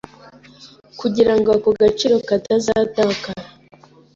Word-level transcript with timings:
kugira 0.99 1.33
ngo 1.37 1.49
ako 1.55 1.69
gaciro 1.79 2.15
katazatakara 2.27 3.43